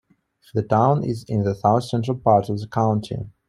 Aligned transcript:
The 0.55 0.63
town 0.63 1.03
is 1.03 1.25
in 1.27 1.43
the 1.43 1.53
south-central 1.53 2.17
part 2.21 2.49
of 2.49 2.59
the 2.59 2.67
county. 2.67 3.27